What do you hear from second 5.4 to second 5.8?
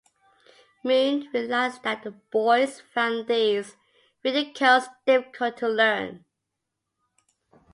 to